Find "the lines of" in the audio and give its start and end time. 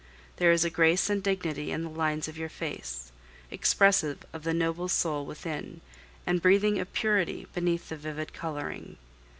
1.83-2.35